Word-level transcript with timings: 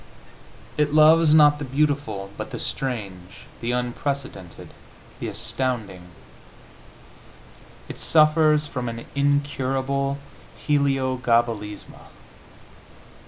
It 0.77 0.95
loves, 0.95 1.31
not 1.31 1.59
the 1.59 1.63
beautiful, 1.63 2.31
but 2.35 2.49
the 2.49 2.57
strange, 2.59 3.41
the 3.59 3.71
unprecedented, 3.71 4.69
the 5.19 5.27
astounding; 5.27 6.07
it 7.87 7.99
suffers 7.99 8.65
from 8.65 8.89
an 8.89 9.05
incurable 9.13 10.17
héliogabalisme. 10.67 12.07